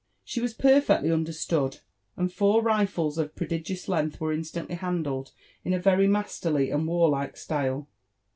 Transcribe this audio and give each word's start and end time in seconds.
She 0.23 0.41
was 0.41 0.55
perfectly 0.55 1.11
under»tdod, 1.11 1.77
and 2.17 2.33
four 2.33 2.63
rifles 2.63 3.19
of 3.19 3.35
prodigious 3.35 3.87
length 3.87 4.19
were 4.19 4.33
instantly 4.33 4.73
handled 4.73 5.31
in 5.63 5.75
a 5.75 5.79
vwy 5.79 6.09
Biasterly 6.09 6.73
and 6.73 6.87
warlike 6.87 7.37
style. 7.37 7.87